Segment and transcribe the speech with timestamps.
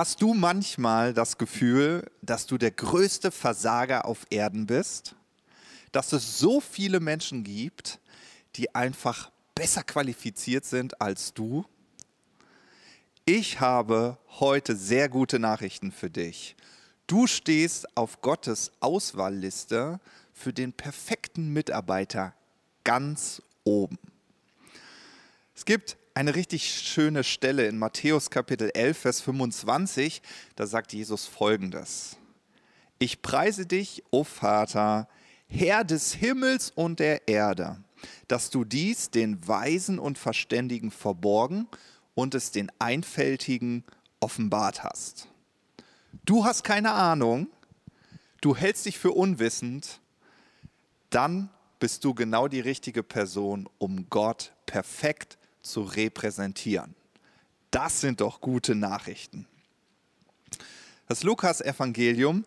[0.00, 5.14] Hast du manchmal das Gefühl, dass du der größte Versager auf Erden bist?
[5.92, 8.00] Dass es so viele Menschen gibt,
[8.56, 11.66] die einfach besser qualifiziert sind als du?
[13.26, 16.56] Ich habe heute sehr gute Nachrichten für dich.
[17.06, 20.00] Du stehst auf Gottes Auswahlliste
[20.32, 22.34] für den perfekten Mitarbeiter
[22.84, 23.98] ganz oben.
[25.54, 30.22] Es gibt eine richtig schöne Stelle in Matthäus Kapitel 11, Vers 25.
[30.56, 32.16] Da sagt Jesus folgendes.
[32.98, 35.08] Ich preise dich, o Vater,
[35.46, 37.82] Herr des Himmels und der Erde,
[38.28, 41.66] dass du dies den Weisen und Verständigen verborgen
[42.14, 43.84] und es den Einfältigen
[44.20, 45.28] offenbart hast.
[46.24, 47.48] Du hast keine Ahnung,
[48.40, 50.00] du hältst dich für unwissend,
[51.08, 56.94] dann bist du genau die richtige Person, um Gott perfekt zu repräsentieren.
[57.70, 59.46] Das sind doch gute Nachrichten.
[61.06, 62.44] Das Lukas-Evangelium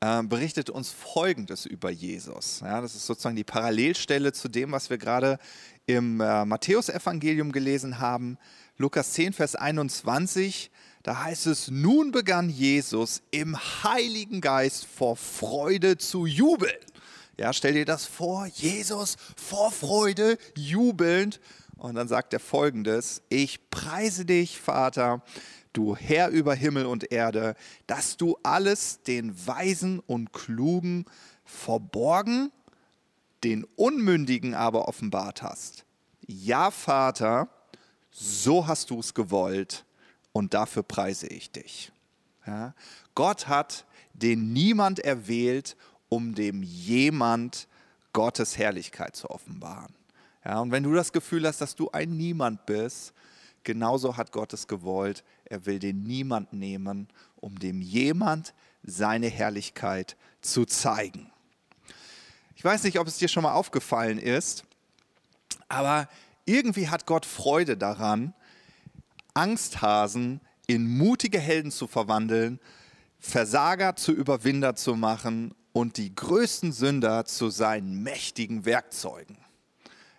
[0.00, 2.60] äh, berichtet uns Folgendes über Jesus.
[2.60, 5.38] Ja, das ist sozusagen die Parallelstelle zu dem, was wir gerade
[5.86, 8.38] im äh, Matthäusevangelium gelesen haben.
[8.76, 10.70] Lukas 10, Vers 21,
[11.02, 16.76] da heißt es, nun begann Jesus im Heiligen Geist vor Freude zu jubeln.
[17.38, 21.40] Ja, stell dir das vor, Jesus vor Freude jubelnd.
[21.78, 25.22] Und dann sagt er folgendes, ich preise dich, Vater,
[25.72, 27.54] du Herr über Himmel und Erde,
[27.86, 31.04] dass du alles den Weisen und Klugen
[31.44, 32.50] verborgen,
[33.44, 35.84] den Unmündigen aber offenbart hast.
[36.26, 37.48] Ja, Vater,
[38.10, 39.84] so hast du es gewollt
[40.32, 41.92] und dafür preise ich dich.
[42.46, 42.74] Ja?
[43.14, 45.76] Gott hat den niemand erwählt,
[46.08, 47.68] um dem jemand
[48.14, 49.94] Gottes Herrlichkeit zu offenbaren.
[50.46, 53.12] Ja, und wenn du das Gefühl hast, dass du ein Niemand bist,
[53.64, 55.24] genauso hat Gott es gewollt.
[55.44, 58.54] Er will den Niemand nehmen, um dem jemand
[58.84, 61.32] seine Herrlichkeit zu zeigen.
[62.54, 64.62] Ich weiß nicht, ob es dir schon mal aufgefallen ist,
[65.68, 66.08] aber
[66.44, 68.32] irgendwie hat Gott Freude daran,
[69.34, 72.60] Angsthasen in mutige Helden zu verwandeln,
[73.18, 79.38] Versager zu Überwinder zu machen und die größten Sünder zu seinen mächtigen Werkzeugen.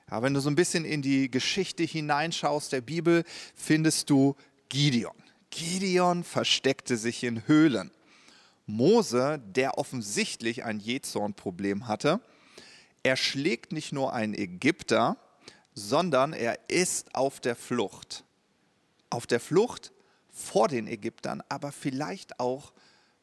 [0.09, 3.25] Ja, wenn du so ein bisschen in die Geschichte hineinschaust der Bibel,
[3.55, 4.35] findest du
[4.69, 5.15] Gideon.
[5.49, 7.91] Gideon versteckte sich in Höhlen.
[8.65, 12.21] Mose, der offensichtlich ein Jezornproblem hatte,
[13.03, 15.17] er schlägt nicht nur einen Ägypter,
[15.73, 18.23] sondern er ist auf der Flucht.
[19.09, 19.91] Auf der Flucht
[20.31, 22.73] vor den Ägyptern, aber vielleicht auch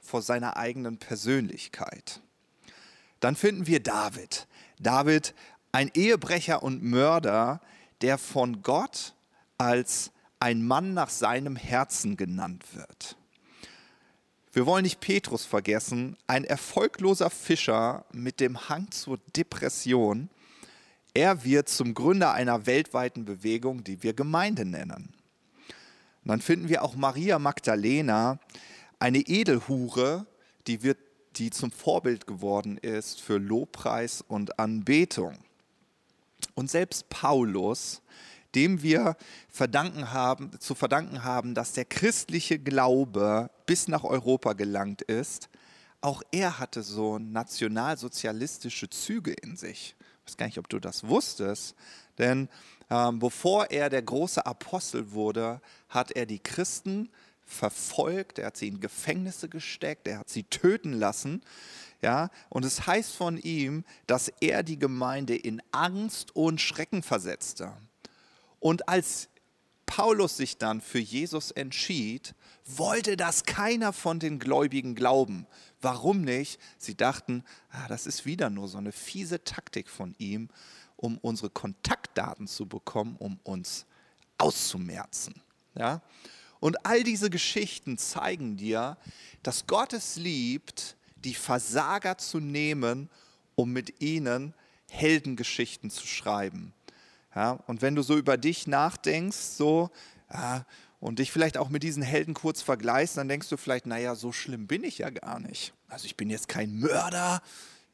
[0.01, 2.21] vor seiner eigenen Persönlichkeit.
[3.21, 4.47] Dann finden wir David.
[4.79, 5.35] David,
[5.75, 7.61] ein Ehebrecher und Mörder,
[8.01, 9.13] der von Gott
[9.59, 13.17] als ein Mann nach seinem Herzen genannt wird.
[14.53, 20.31] Wir wollen nicht Petrus vergessen, ein erfolgloser Fischer mit dem Hang zur Depression,
[21.13, 25.13] er wird zum Gründer einer weltweiten Bewegung, die wir Gemeinde nennen.
[26.23, 28.39] Und dann finden wir auch Maria Magdalena,
[29.01, 30.27] eine Edelhure,
[30.69, 30.99] die, wird,
[31.35, 35.37] die zum Vorbild geworden ist für Lobpreis und Anbetung.
[36.55, 38.03] Und selbst Paulus,
[38.55, 39.17] dem wir
[39.49, 45.49] verdanken haben, zu verdanken haben, dass der christliche Glaube bis nach Europa gelangt ist,
[46.01, 49.97] auch er hatte so nationalsozialistische Züge in sich.
[50.25, 51.75] Ich weiß gar nicht, ob du das wusstest,
[52.19, 52.49] denn
[52.91, 57.11] ähm, bevor er der große Apostel wurde, hat er die Christen
[57.47, 61.43] verfolgt, er hat sie in Gefängnisse gesteckt, er hat sie töten lassen.
[62.05, 67.73] Ja, und es heißt von ihm, dass er die Gemeinde in Angst und Schrecken versetzte.
[68.61, 69.31] Und als
[69.87, 72.35] Paulus sich dann für Jesus entschied,
[72.67, 75.47] wollte das keiner von den Gläubigen glauben.
[75.81, 76.61] Warum nicht?
[76.77, 80.51] Sie dachten, ah, das ist wieder nur so eine fiese Taktik von ihm,
[80.97, 83.87] um unsere Kontaktdaten zu bekommen, um uns
[84.37, 85.41] auszumerzen.
[85.75, 86.03] Ja?
[86.61, 88.99] Und all diese Geschichten zeigen dir,
[89.43, 93.11] dass Gott es liebt, die Versager zu nehmen,
[93.55, 94.55] um mit ihnen
[94.91, 96.73] Heldengeschichten zu schreiben.
[97.35, 97.59] Ja?
[97.67, 99.91] Und wenn du so über dich nachdenkst, so,
[100.33, 100.65] ja,
[101.01, 104.33] und dich vielleicht auch mit diesen Helden kurz vergleichst, dann denkst du vielleicht, naja, so
[104.33, 105.75] schlimm bin ich ja gar nicht.
[105.89, 107.43] Also ich bin jetzt kein Mörder,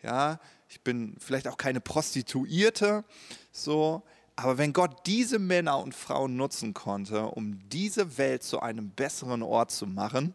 [0.02, 0.38] ja,
[0.68, 3.04] ich bin vielleicht auch keine Prostituierte,
[3.50, 4.02] so.
[4.36, 9.42] Aber wenn Gott diese Männer und Frauen nutzen konnte, um diese Welt zu einem besseren
[9.42, 10.34] Ort zu machen,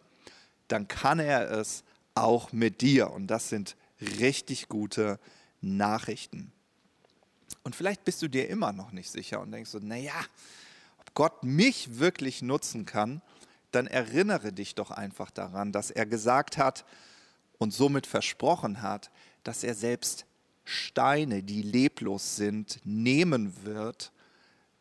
[0.67, 1.83] dann kann er es
[2.15, 3.11] auch mit dir.
[3.11, 3.75] Und das sind
[4.19, 5.19] richtig gute
[5.61, 6.51] Nachrichten.
[7.63, 10.13] Und vielleicht bist du dir immer noch nicht sicher und denkst so, naja,
[11.15, 13.21] Gott mich wirklich nutzen kann,
[13.71, 16.85] dann erinnere dich doch einfach daran, dass er gesagt hat
[17.57, 19.09] und somit versprochen hat,
[19.43, 20.25] dass er selbst
[20.65, 24.11] Steine, die leblos sind, nehmen wird,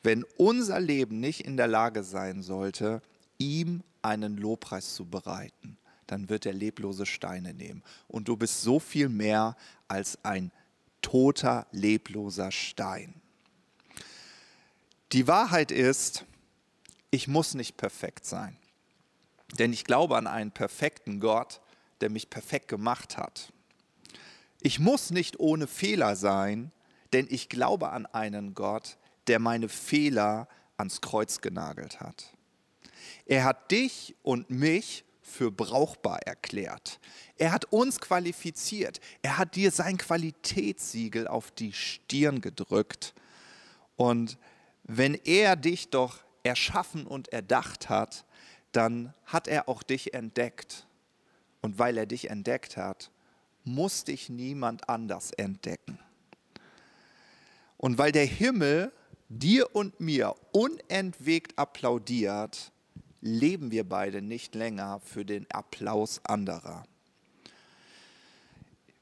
[0.03, 3.01] wenn unser Leben nicht in der Lage sein sollte,
[3.39, 7.83] ihm einen Lobpreis zu bereiten, dann wird er leblose Steine nehmen.
[8.09, 9.57] Und du bist so viel mehr
[9.89, 10.53] als ein
[11.03, 13.21] toter, lebloser Stein.
[15.13, 16.25] Die Wahrheit ist,
[17.11, 18.57] ich muss nicht perfekt sein.
[19.59, 21.61] Denn ich glaube an einen perfekten Gott,
[22.01, 23.53] der mich perfekt gemacht hat.
[24.61, 26.73] Ich muss nicht ohne Fehler sein,
[27.13, 28.97] denn ich glaube an einen Gott,
[29.27, 32.33] der meine Fehler ans Kreuz genagelt hat.
[33.27, 37.01] Er hat dich und mich für brauchbar erklärt.
[37.39, 39.01] Er hat uns qualifiziert.
[39.23, 43.15] Er hat dir sein Qualitätssiegel auf die Stirn gedrückt.
[43.97, 44.39] Und
[44.85, 48.27] wenn er dich doch erschaffen und erdacht hat,
[48.73, 50.87] dann hat er auch dich entdeckt.
[51.63, 53.11] Und weil er dich entdeckt hat,
[53.65, 55.99] muss dich niemand anders entdecken.
[57.79, 58.93] Und weil der Himmel
[59.31, 62.73] dir und mir unentwegt applaudiert,
[63.25, 66.85] leben wir beide nicht länger für den Applaus anderer.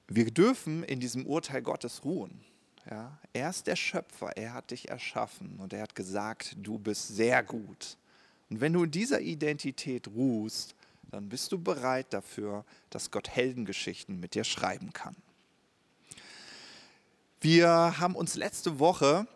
[0.06, 2.40] Wir dürfen in diesem Urteil Gottes ruhen.
[2.88, 7.08] Ja, er ist der Schöpfer, er hat dich erschaffen und er hat gesagt, du bist
[7.08, 7.96] sehr gut.
[8.48, 10.76] Und wenn du in dieser Identität ruhst,
[11.10, 15.16] dann bist du bereit dafür, dass Gott Heldengeschichten mit dir schreiben kann.
[17.40, 19.26] Wir haben uns letzte Woche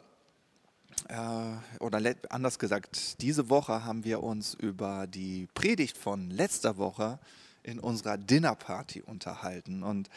[1.79, 7.19] oder anders gesagt, diese Woche haben wir uns über die Predigt von letzter Woche
[7.63, 9.83] in unserer Dinnerparty unterhalten.
[9.83, 10.09] Und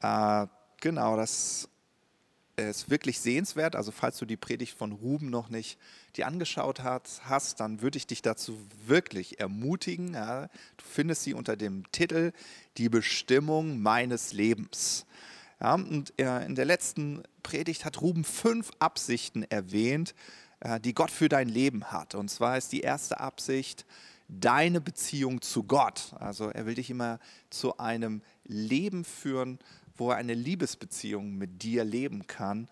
[0.00, 0.46] äh,
[0.80, 1.68] genau, das
[2.56, 3.76] ist wirklich sehenswert.
[3.76, 5.78] Also falls du die Predigt von Ruben noch nicht
[6.16, 10.14] die angeschaut hast, hast dann würde ich dich dazu wirklich ermutigen.
[10.14, 10.46] Ja,
[10.76, 12.32] du findest sie unter dem Titel
[12.76, 15.06] Die Bestimmung meines Lebens.
[15.62, 20.12] Ja, und äh, in der letzten Predigt hat Ruben fünf Absichten erwähnt,
[20.58, 22.16] äh, die Gott für dein Leben hat.
[22.16, 23.86] Und zwar ist die erste Absicht
[24.28, 26.14] deine Beziehung zu Gott.
[26.18, 27.20] Also er will dich immer
[27.50, 29.60] zu einem Leben führen,
[29.96, 32.68] wo er eine Liebesbeziehung mit dir leben kann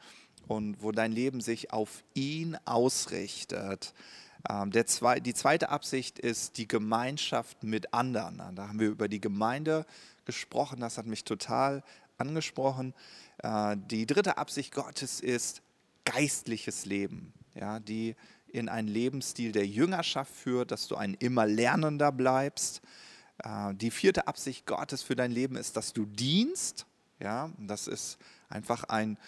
[0.48, 3.94] und wo dein Leben sich auf ihn ausrichtet.
[4.48, 8.42] Ähm, zwei, die zweite Absicht ist die Gemeinschaft mit anderen.
[8.56, 9.86] Da haben wir über die Gemeinde
[10.24, 11.82] gesprochen, das hat mich total
[12.20, 12.94] angesprochen.
[13.38, 15.62] Äh, die dritte Absicht Gottes ist
[16.04, 18.16] geistliches Leben, ja, die
[18.48, 22.82] in einen Lebensstil der Jüngerschaft führt, dass du ein immer Lernender bleibst.
[23.44, 26.86] Äh, die vierte Absicht Gottes für dein Leben ist, dass du dienst.
[27.20, 28.18] Ja, das ist
[28.48, 29.18] einfach ein,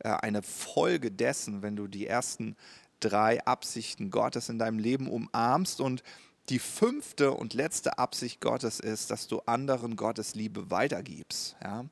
[0.00, 2.56] äh, eine Folge dessen, wenn du die ersten
[3.00, 5.80] drei Absichten Gottes in deinem Leben umarmst.
[5.80, 6.02] Und
[6.48, 11.56] die fünfte und letzte Absicht Gottes ist, dass du anderen Gottes Liebe weitergibst.
[11.62, 11.84] Ja.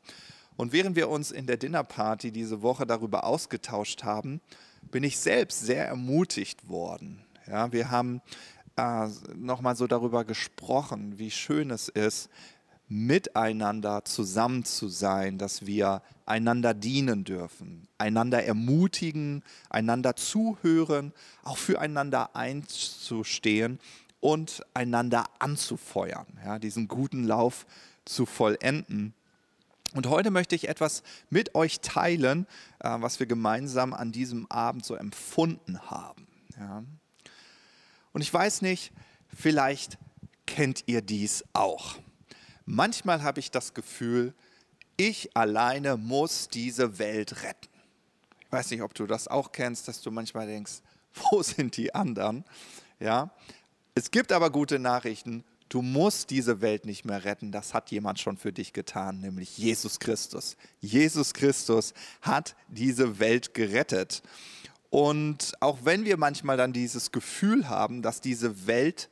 [0.60, 4.42] Und während wir uns in der Dinnerparty diese Woche darüber ausgetauscht haben,
[4.90, 7.24] bin ich selbst sehr ermutigt worden.
[7.46, 8.20] Ja, wir haben
[8.76, 12.28] äh, nochmal so darüber gesprochen, wie schön es ist,
[12.88, 22.36] miteinander zusammen zu sein, dass wir einander dienen dürfen, einander ermutigen, einander zuhören, auch füreinander
[22.36, 23.80] einzustehen
[24.20, 27.64] und einander anzufeuern, ja, diesen guten Lauf
[28.04, 29.14] zu vollenden.
[29.94, 32.46] Und heute möchte ich etwas mit euch teilen,
[32.78, 36.26] äh, was wir gemeinsam an diesem Abend so empfunden haben.
[36.58, 36.84] Ja.
[38.12, 38.92] Und ich weiß nicht,
[39.34, 39.98] vielleicht
[40.46, 41.96] kennt ihr dies auch.
[42.66, 44.34] Manchmal habe ich das Gefühl,
[44.96, 47.68] ich alleine muss diese Welt retten.
[48.40, 50.82] Ich weiß nicht, ob du das auch kennst, dass du manchmal denkst,
[51.30, 52.44] wo sind die anderen?
[53.00, 53.30] Ja.
[53.94, 58.18] Es gibt aber gute Nachrichten, Du musst diese Welt nicht mehr retten, das hat jemand
[58.18, 60.56] schon für dich getan, nämlich Jesus Christus.
[60.80, 64.22] Jesus Christus hat diese Welt gerettet.
[64.90, 69.10] Und auch wenn wir manchmal dann dieses Gefühl haben, dass diese Welt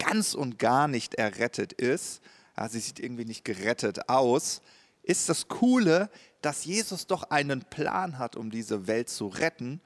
[0.00, 2.20] ganz und gar nicht errettet ist,
[2.56, 4.62] ja, sie sieht irgendwie nicht gerettet aus,
[5.04, 6.10] ist das Coole,
[6.40, 9.80] dass Jesus doch einen Plan hat, um diese Welt zu retten.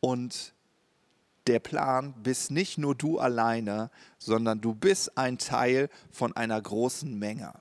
[0.00, 0.52] Und
[1.46, 7.18] der Plan bist nicht nur du alleine, sondern du bist ein Teil von einer großen
[7.18, 7.52] Menge.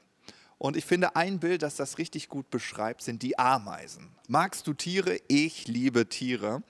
[0.57, 4.09] Und ich finde, ein Bild, das das richtig gut beschreibt, sind die Ameisen.
[4.27, 5.17] Magst du Tiere?
[5.27, 6.61] Ich liebe Tiere.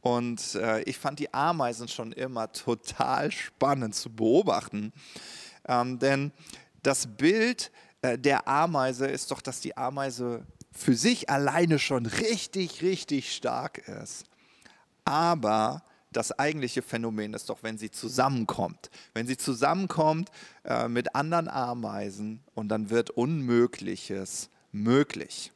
[0.00, 4.92] Und äh, ich fand die Ameisen schon immer total spannend zu beobachten.
[5.68, 6.32] Ähm, denn
[6.82, 7.72] das Bild
[8.02, 13.78] äh, der Ameise ist doch, dass die Ameise für sich alleine schon richtig, richtig stark
[13.88, 14.24] ist.
[15.04, 15.82] Aber
[16.16, 18.90] das eigentliche Phänomen ist doch, wenn sie zusammenkommt.
[19.12, 20.30] Wenn sie zusammenkommt
[20.64, 25.52] äh, mit anderen Ameisen und dann wird Unmögliches möglich.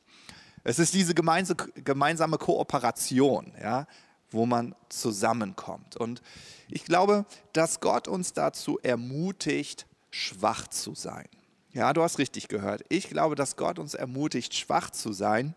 [0.62, 3.86] Es ist diese gemeinsame Kooperation, ja,
[4.30, 5.96] wo man zusammenkommt.
[5.96, 6.20] Und
[6.68, 7.24] ich glaube,
[7.54, 11.28] dass Gott uns dazu ermutigt, schwach zu sein.
[11.72, 12.84] Ja, du hast richtig gehört.
[12.88, 15.54] Ich glaube, dass Gott uns ermutigt, schwach zu sein.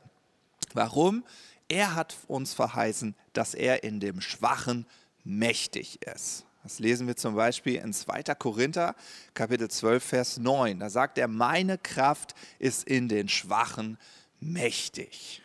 [0.73, 1.23] Warum?
[1.67, 4.85] Er hat uns verheißen, dass er in dem Schwachen
[5.23, 6.45] mächtig ist.
[6.63, 8.23] Das lesen wir zum Beispiel in 2.
[8.35, 8.95] Korinther,
[9.33, 10.79] Kapitel 12, Vers 9.
[10.79, 13.97] Da sagt er, meine Kraft ist in den Schwachen
[14.39, 15.41] mächtig.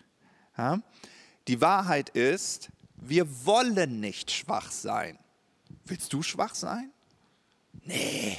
[0.56, 0.80] Ja?
[1.48, 5.18] Die Wahrheit ist, wir wollen nicht schwach sein.
[5.84, 6.92] Willst du schwach sein?
[7.84, 8.38] Nee.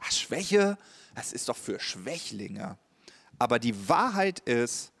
[0.00, 0.78] Ach, Schwäche,
[1.14, 2.78] das ist doch für Schwächlinge.
[3.38, 4.92] Aber die Wahrheit ist,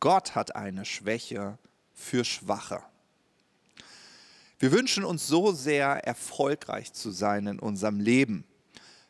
[0.00, 1.58] Gott hat eine Schwäche
[1.92, 2.82] für Schwache.
[4.58, 8.44] Wir wünschen uns so sehr, erfolgreich zu sein in unserem Leben.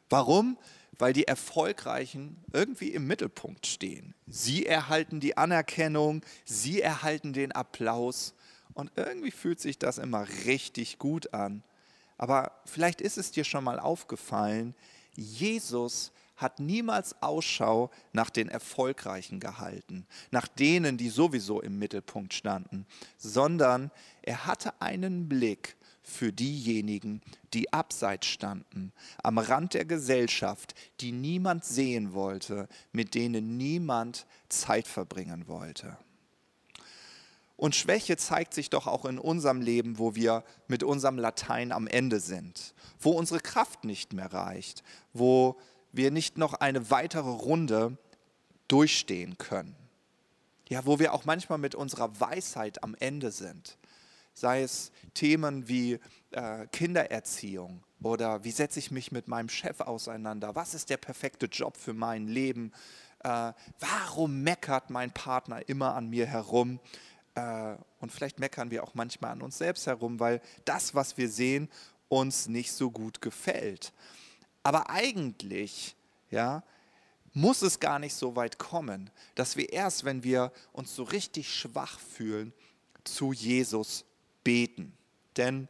[0.08, 0.56] Warum?
[0.98, 4.14] Weil die Erfolgreichen irgendwie im Mittelpunkt stehen.
[4.26, 8.34] Sie erhalten die Anerkennung, sie erhalten den Applaus
[8.74, 11.62] und irgendwie fühlt sich das immer richtig gut an.
[12.16, 14.74] Aber vielleicht ist es dir schon mal aufgefallen,
[15.14, 16.12] Jesus
[16.42, 23.90] hat niemals Ausschau nach den Erfolgreichen gehalten, nach denen, die sowieso im Mittelpunkt standen, sondern
[24.22, 27.22] er hatte einen Blick für diejenigen,
[27.54, 34.88] die abseits standen, am Rand der Gesellschaft, die niemand sehen wollte, mit denen niemand Zeit
[34.88, 35.96] verbringen wollte.
[37.56, 41.86] Und Schwäche zeigt sich doch auch in unserem Leben, wo wir mit unserem Latein am
[41.86, 44.82] Ende sind, wo unsere Kraft nicht mehr reicht,
[45.12, 45.60] wo
[45.92, 47.96] wir nicht noch eine weitere Runde
[48.68, 49.76] durchstehen können.
[50.68, 53.76] Ja, wo wir auch manchmal mit unserer Weisheit am Ende sind.
[54.34, 55.98] Sei es Themen wie
[56.30, 60.54] äh, Kindererziehung oder wie setze ich mich mit meinem Chef auseinander?
[60.54, 62.72] Was ist der perfekte Job für mein Leben?
[63.22, 66.80] Äh, warum meckert mein Partner immer an mir herum?
[67.34, 71.28] Äh, und vielleicht meckern wir auch manchmal an uns selbst herum, weil das, was wir
[71.28, 71.68] sehen,
[72.08, 73.92] uns nicht so gut gefällt.
[74.62, 75.96] Aber eigentlich,
[76.30, 76.62] ja,
[77.34, 81.52] muss es gar nicht so weit kommen, dass wir erst, wenn wir uns so richtig
[81.52, 82.52] schwach fühlen,
[83.04, 84.04] zu Jesus
[84.44, 84.92] beten.
[85.36, 85.68] Denn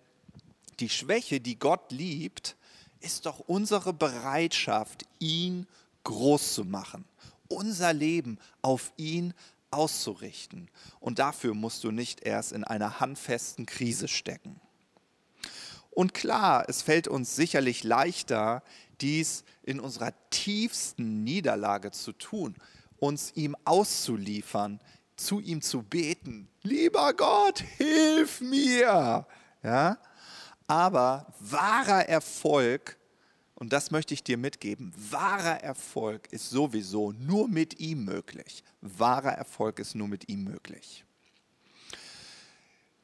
[0.81, 2.57] die Schwäche, die Gott liebt,
[3.01, 5.67] ist doch unsere Bereitschaft, ihn
[6.05, 7.05] groß zu machen,
[7.49, 9.35] unser Leben auf ihn
[9.71, 10.69] auszurichten.
[11.01, 14.61] Und dafür musst du nicht erst in einer handfesten Krise stecken.
[15.95, 18.63] Und klar, es fällt uns sicherlich leichter,
[19.01, 22.57] dies in unserer tiefsten Niederlage zu tun,
[22.97, 24.81] uns ihm auszuliefern,
[25.17, 26.49] zu ihm zu beten.
[26.63, 29.27] Lieber Gott, hilf mir!
[29.63, 29.99] Ja?
[30.67, 32.97] Aber wahrer Erfolg
[33.63, 34.93] und das möchte ich dir mitgeben.
[34.97, 38.65] Wahrer Erfolg ist sowieso nur mit ihm möglich.
[38.81, 41.05] Wahrer Erfolg ist nur mit ihm möglich.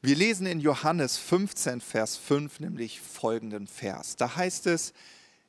[0.01, 4.15] Wir lesen in Johannes 15, Vers 5 nämlich folgenden Vers.
[4.15, 4.93] Da heißt es,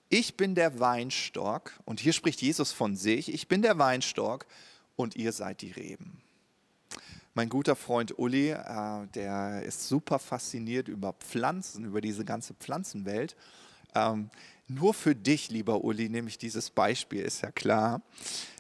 [0.09, 4.47] ich bin der Weinstock, und hier spricht Jesus von sich, ich bin der Weinstock
[4.97, 6.21] und ihr seid die Reben.
[7.35, 13.37] Mein guter Freund Uli, äh, der ist super fasziniert über Pflanzen, über diese ganze Pflanzenwelt.
[13.95, 14.31] Ähm,
[14.67, 18.03] nur für dich, lieber Uli, nehme ich dieses Beispiel, ist ja klar.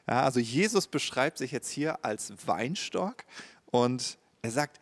[0.06, 3.24] Ja, also Jesus beschreibt sich jetzt hier als Weinstock
[3.72, 4.80] und er sagt,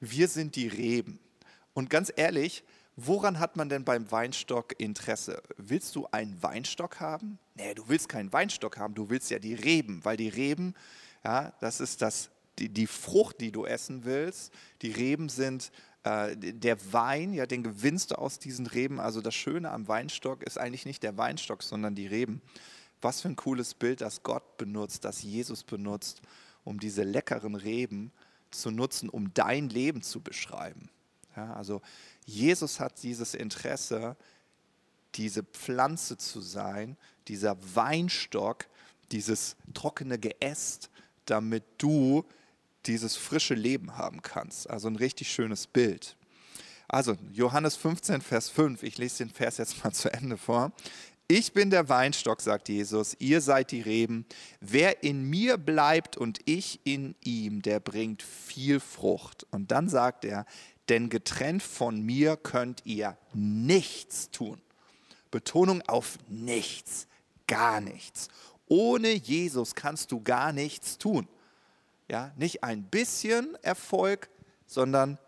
[0.00, 1.18] wir sind die Reben.
[1.74, 2.64] Und ganz ehrlich,
[2.96, 5.42] woran hat man denn beim Weinstock Interesse?
[5.56, 7.38] Willst du einen Weinstock haben?
[7.54, 10.74] Nee, du willst keinen Weinstock haben, du willst ja die Reben, weil die Reben,
[11.24, 14.52] ja, das ist das, die, die Frucht, die du essen willst.
[14.82, 15.70] Die Reben sind
[16.04, 19.00] äh, der Wein, ja, den gewinnst du aus diesen Reben.
[19.00, 22.40] Also das Schöne am Weinstock ist eigentlich nicht der Weinstock, sondern die Reben.
[23.02, 26.22] Was für ein cooles Bild, das Gott benutzt, das Jesus benutzt,
[26.64, 28.25] um diese leckeren Reben zu
[28.70, 30.90] nutzen, um dein Leben zu beschreiben.
[31.36, 31.82] Ja, also
[32.24, 34.16] Jesus hat dieses Interesse,
[35.14, 36.96] diese Pflanze zu sein,
[37.28, 38.66] dieser Weinstock,
[39.12, 40.90] dieses trockene Geäst,
[41.26, 42.24] damit du
[42.86, 44.70] dieses frische Leben haben kannst.
[44.70, 46.16] Also ein richtig schönes Bild.
[46.88, 50.72] Also Johannes 15, Vers 5, ich lese den Vers jetzt mal zu Ende vor.
[51.28, 54.26] Ich bin der Weinstock, sagt Jesus, ihr seid die Reben.
[54.60, 59.44] Wer in mir bleibt und ich in ihm, der bringt viel Frucht.
[59.50, 60.46] Und dann sagt er,
[60.88, 64.60] denn getrennt von mir könnt ihr nichts tun.
[65.32, 67.08] Betonung auf nichts,
[67.48, 68.28] gar nichts.
[68.68, 71.26] Ohne Jesus kannst du gar nichts tun.
[72.08, 74.28] Ja, nicht ein bisschen Erfolg,
[74.66, 75.18] sondern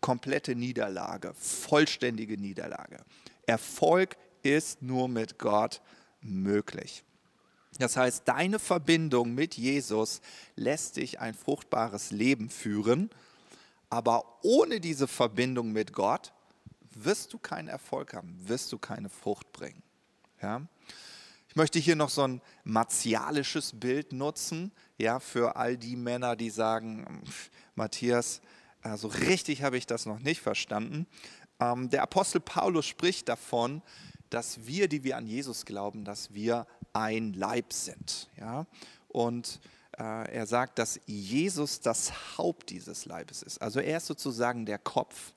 [0.00, 3.04] komplette Niederlage, vollständige Niederlage.
[3.46, 5.80] Erfolg ist nur mit Gott
[6.20, 7.04] möglich.
[7.78, 10.20] Das heißt, deine Verbindung mit Jesus
[10.56, 13.10] lässt dich ein fruchtbares Leben führen,
[13.88, 16.32] aber ohne diese Verbindung mit Gott
[16.94, 19.82] wirst du keinen Erfolg haben, wirst du keine Frucht bringen.
[20.42, 20.62] Ja?
[21.48, 26.50] Ich möchte hier noch so ein martialisches Bild nutzen, ja, für all die Männer, die
[26.50, 27.22] sagen,
[27.74, 28.40] Matthias,
[28.82, 31.06] so also richtig habe ich das noch nicht verstanden.
[31.60, 33.82] Ähm, der Apostel Paulus spricht davon,
[34.32, 38.30] dass wir, die wir an Jesus glauben, dass wir ein Leib sind.
[38.38, 38.66] Ja?
[39.08, 39.60] Und
[39.98, 43.60] äh, er sagt, dass Jesus das Haupt dieses Leibes ist.
[43.60, 45.34] Also er ist sozusagen der Kopf.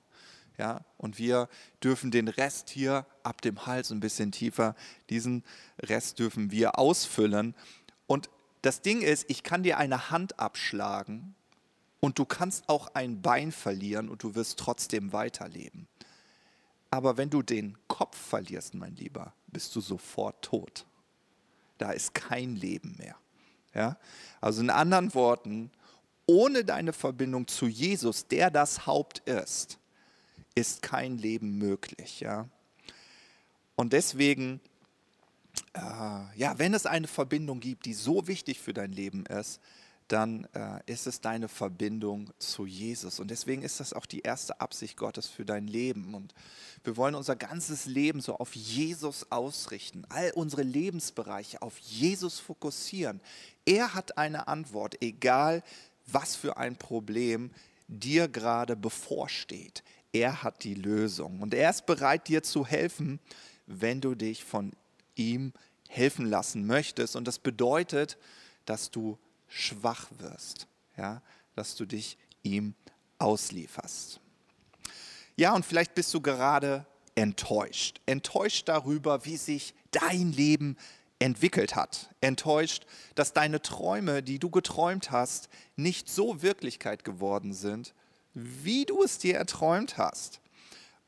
[0.57, 0.85] Ja?
[0.97, 1.49] Und wir
[1.83, 4.75] dürfen den Rest hier ab dem Hals ein bisschen tiefer,
[5.09, 5.43] diesen
[5.81, 7.53] Rest dürfen wir ausfüllen.
[8.07, 8.29] Und
[8.61, 11.35] das Ding ist, ich kann dir eine Hand abschlagen
[11.99, 15.87] und du kannst auch ein Bein verlieren und du wirst trotzdem weiterleben.
[16.95, 20.85] Aber wenn du den Kopf verlierst, mein Lieber, bist du sofort tot.
[21.77, 23.17] Da ist kein Leben mehr.
[23.73, 23.97] Ja?
[24.39, 25.71] Also in anderen Worten,
[26.25, 29.77] ohne deine Verbindung zu Jesus, der das Haupt ist,
[30.55, 32.21] ist kein Leben möglich.
[32.21, 32.47] Ja?
[33.75, 34.61] Und deswegen,
[35.73, 35.81] äh,
[36.37, 39.59] ja, wenn es eine Verbindung gibt, die so wichtig für dein Leben ist,
[40.07, 43.19] dann äh, ist es deine Verbindung zu Jesus.
[43.19, 46.13] Und deswegen ist das auch die erste Absicht Gottes für dein Leben.
[46.13, 46.33] Und
[46.83, 53.19] wir wollen unser ganzes Leben so auf Jesus ausrichten, all unsere Lebensbereiche auf Jesus fokussieren.
[53.65, 55.63] Er hat eine Antwort, egal
[56.05, 57.51] was für ein Problem
[57.88, 59.83] dir gerade bevorsteht.
[60.13, 63.19] Er hat die Lösung und er ist bereit, dir zu helfen,
[63.65, 64.71] wenn du dich von
[65.15, 65.51] ihm
[65.89, 67.15] helfen lassen möchtest.
[67.15, 68.17] Und das bedeutet,
[68.65, 71.21] dass du schwach wirst, ja,
[71.55, 72.75] dass du dich ihm
[73.17, 74.20] auslieferst.
[75.35, 78.01] Ja, und vielleicht bist du gerade enttäuscht.
[78.05, 80.77] Enttäuscht darüber, wie sich dein Leben
[81.20, 82.09] entwickelt hat.
[82.22, 87.93] Enttäuscht, dass deine Träume, die du geträumt hast, nicht so Wirklichkeit geworden sind,
[88.33, 90.41] wie du es dir erträumt hast.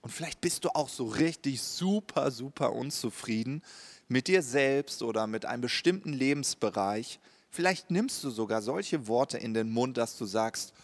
[0.02, 3.62] Und vielleicht bist du auch so richtig super, super unzufrieden
[4.08, 7.20] mit dir selbst oder mit einem bestimmten Lebensbereich.
[7.58, 10.76] Vielleicht nimmst du sogar solche Worte in den Mund, dass du sagst,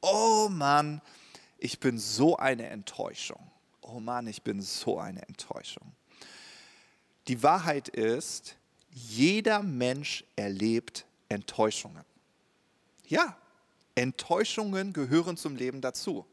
[0.00, 1.02] oh Mann,
[1.58, 3.50] ich bin so eine Enttäuschung.
[3.80, 5.90] Oh Mann, ich bin so eine Enttäuschung.
[7.26, 8.54] Die Wahrheit ist,
[8.92, 12.04] jeder Mensch erlebt Enttäuschungen.
[13.08, 13.36] Ja,
[13.96, 16.24] Enttäuschungen gehören zum Leben dazu.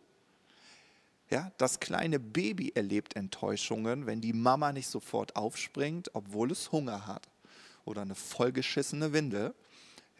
[1.31, 7.07] Ja, das kleine Baby erlebt Enttäuschungen, wenn die Mama nicht sofort aufspringt, obwohl es Hunger
[7.07, 7.27] hat
[7.83, 9.55] oder eine vollgeschissene Windel.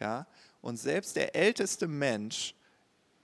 [0.00, 0.26] Ja,
[0.60, 2.54] und selbst der älteste Mensch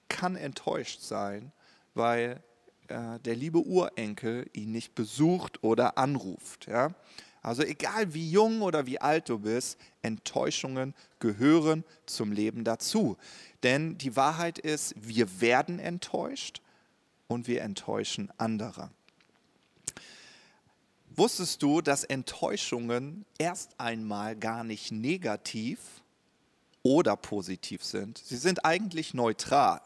[0.08, 1.52] kann enttäuscht sein,
[1.94, 2.42] weil
[2.88, 6.66] äh, der liebe Urenkel ihn nicht besucht oder anruft.
[6.66, 6.94] Ja?
[7.42, 13.16] Also egal wie jung oder wie alt du bist, Enttäuschungen gehören zum Leben dazu.
[13.62, 16.62] Denn die Wahrheit ist, wir werden enttäuscht
[17.26, 18.90] und wir enttäuschen andere.
[21.16, 25.78] Wusstest du, dass Enttäuschungen erst einmal gar nicht negativ
[26.84, 28.18] oder positiv sind?
[28.18, 29.80] Sie sind eigentlich neutral.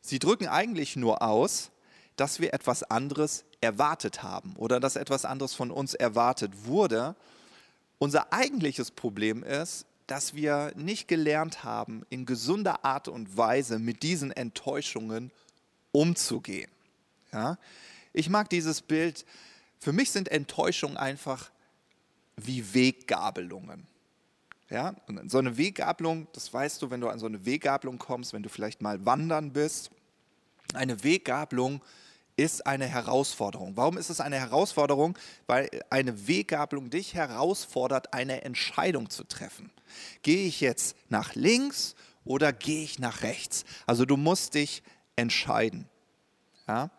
[0.00, 1.70] Sie drücken eigentlich nur aus,
[2.16, 7.14] dass wir etwas anderes erwartet haben oder dass etwas anderes von uns erwartet wurde.
[7.98, 14.02] Unser eigentliches Problem ist, dass wir nicht gelernt haben, in gesunder Art und Weise mit
[14.02, 15.30] diesen Enttäuschungen
[15.92, 16.70] umzugehen.
[17.32, 17.58] Ja?
[18.12, 19.24] Ich mag dieses Bild.
[19.80, 21.50] Für mich sind Enttäuschungen einfach
[22.36, 23.86] wie Weggabelungen.
[24.70, 24.94] Ja?
[25.06, 28.42] Und so eine Weggabelung, das weißt du, wenn du an so eine Weggabelung kommst, wenn
[28.42, 29.90] du vielleicht mal wandern bist.
[30.74, 31.82] Eine Weggabelung
[32.36, 33.76] ist eine Herausforderung.
[33.76, 35.16] Warum ist es eine Herausforderung?
[35.46, 39.70] Weil eine Weggabelung dich herausfordert, eine Entscheidung zu treffen.
[40.22, 43.64] Gehe ich jetzt nach links oder gehe ich nach rechts?
[43.86, 44.82] Also du musst dich
[45.16, 45.88] entscheiden.
[46.66, 46.90] Ja?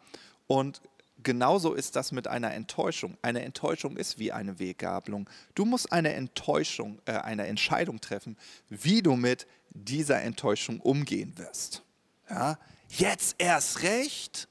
[0.47, 0.82] Und
[1.25, 3.17] genauso ist das mit einer Enttäuschung.
[3.21, 5.29] Eine Enttäuschung ist wie eine Weggabelung.
[5.55, 8.38] Du musst eine Enttäuschung, äh, eine Entscheidung treffen,
[8.69, 11.83] wie du mit dieser Enttäuschung umgehen wirst.
[12.29, 12.57] Ja?
[12.88, 14.47] Jetzt erst recht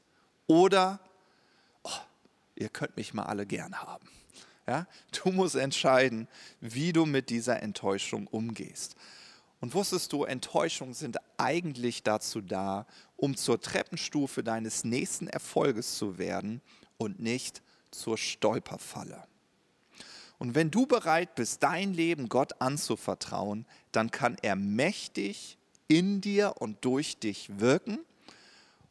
[0.46, 1.00] oder
[1.82, 1.90] oh,
[2.56, 4.06] ihr könnt mich mal alle gern haben.
[4.66, 4.86] Ja?
[5.22, 6.28] Du musst entscheiden,
[6.60, 8.96] wie du mit dieser Enttäuschung umgehst.
[9.60, 12.86] Und wusstest du, Enttäuschungen sind eigentlich dazu da,
[13.24, 16.60] um zur Treppenstufe deines nächsten Erfolges zu werden
[16.98, 19.24] und nicht zur Stolperfalle.
[20.36, 25.56] Und wenn du bereit bist, dein Leben Gott anzuvertrauen, dann kann er mächtig
[25.88, 27.98] in dir und durch dich wirken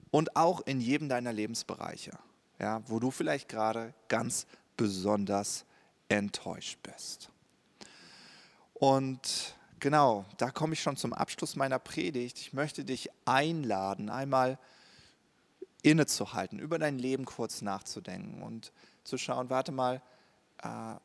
[0.09, 2.17] und auch in jedem deiner Lebensbereiche,
[2.57, 5.63] ja, wo du vielleicht gerade ganz besonders
[6.09, 7.29] enttäuscht bist.
[8.73, 12.39] Und genau, da komme ich schon zum Abschluss meiner Predigt.
[12.39, 14.57] Ich möchte dich einladen, einmal
[15.81, 18.71] innezuhalten, über dein Leben kurz nachzudenken und
[19.03, 20.01] zu schauen, warte mal,
[20.63, 20.95] äh,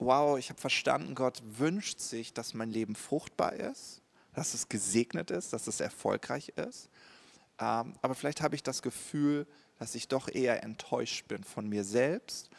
[0.00, 4.02] wow, ich habe verstanden, Gott wünscht sich, dass mein Leben fruchtbar ist,
[4.34, 6.90] dass es gesegnet ist, dass es erfolgreich ist.
[7.60, 9.46] Ähm, aber vielleicht habe ich das Gefühl,
[9.78, 12.50] dass ich doch eher enttäuscht bin von mir selbst,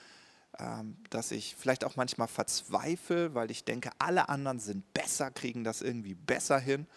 [1.09, 5.81] dass ich vielleicht auch manchmal verzweifle, weil ich denke, alle anderen sind besser, kriegen das
[5.81, 6.87] irgendwie besser hin.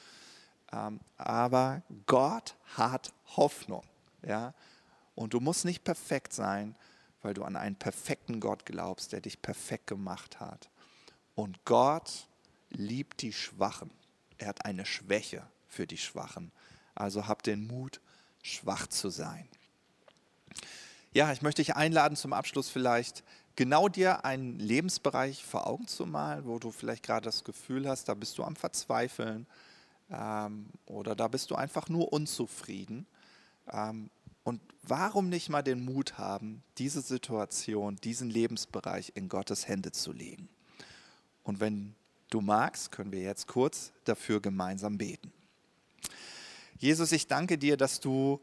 [0.73, 3.85] Ähm, aber Gott hat Hoffnung.
[4.23, 4.55] Ja?
[5.15, 6.77] Und du musst nicht perfekt sein,
[7.23, 10.69] weil du an einen perfekten Gott glaubst, der dich perfekt gemacht hat.
[11.35, 12.29] Und Gott
[12.71, 13.91] liebt die Schwachen.
[14.39, 16.53] Er hat eine Schwäche für die Schwachen.
[16.95, 18.01] Also hab den Mut,
[18.43, 19.49] schwach zu sein.
[21.13, 23.25] Ja, ich möchte dich einladen, zum Abschluss vielleicht
[23.57, 28.09] genau dir einen Lebensbereich vor Augen zu malen, wo du vielleicht gerade das Gefühl hast,
[28.09, 29.47] da bist du am Verzweifeln
[30.11, 33.07] ähm, oder da bist du einfach nur unzufrieden.
[33.73, 34.11] Ähm,
[34.45, 40.13] und warum nicht mal den Mut haben, diese Situation, diesen Lebensbereich in Gottes Hände zu
[40.13, 40.49] legen?
[41.43, 41.97] Und wenn
[42.31, 45.33] du magst, können wir jetzt kurz dafür gemeinsam beten.
[46.79, 48.41] Jesus, ich danke dir, dass du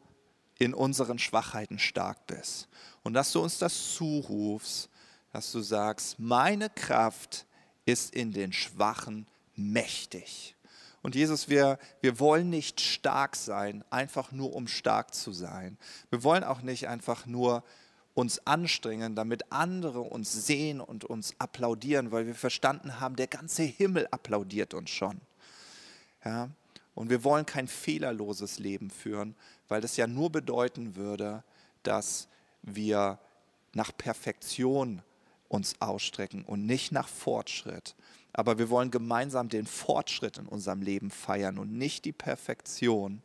[0.58, 2.68] in unseren Schwachheiten stark bist
[3.04, 4.90] und dass du uns das zurufst,
[5.34, 7.46] dass du sagst, meine Kraft
[7.86, 10.56] ist in den Schwachen mächtig.
[11.02, 15.78] Und Jesus, wir, wir wollen nicht stark sein, einfach nur um stark zu sein.
[16.10, 17.64] Wir wollen auch nicht einfach nur
[18.14, 23.64] uns anstrengen, damit andere uns sehen und uns applaudieren, weil wir verstanden haben, der ganze
[23.64, 25.20] Himmel applaudiert uns schon.
[26.24, 26.50] Ja?
[26.94, 29.36] Und wir wollen kein fehlerloses Leben führen,
[29.68, 31.44] weil das ja nur bedeuten würde,
[31.82, 32.28] dass
[32.62, 33.18] wir
[33.74, 35.02] nach Perfektion
[35.48, 37.96] uns ausstrecken und nicht nach Fortschritt.
[38.34, 43.22] Aber wir wollen gemeinsam den Fortschritt in unserem Leben feiern und nicht die Perfektion.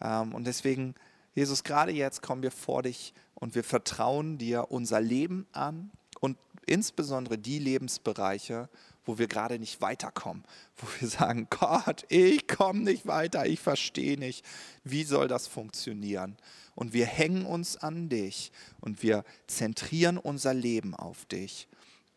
[0.00, 0.94] Ähm, und deswegen,
[1.34, 6.36] Jesus, gerade jetzt kommen wir vor dich und wir vertrauen dir unser Leben an und
[6.66, 8.68] insbesondere die Lebensbereiche,
[9.04, 10.44] wo wir gerade nicht weiterkommen,
[10.76, 14.44] wo wir sagen, Gott, ich komme nicht weiter, ich verstehe nicht,
[14.84, 16.36] wie soll das funktionieren?
[16.74, 21.68] Und wir hängen uns an dich und wir zentrieren unser Leben auf dich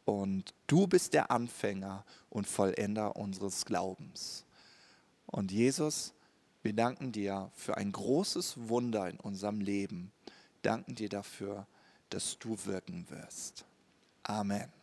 [0.10, 4.44] und du bist der Anfänger und Vollender unseres Glaubens.
[5.28, 6.14] Und Jesus,
[6.64, 10.12] wir danken dir für ein großes Wunder in unserem Leben.
[10.64, 11.68] Danken dir dafür,
[12.10, 13.66] dass du wirken wirst.
[14.30, 14.79] Amen.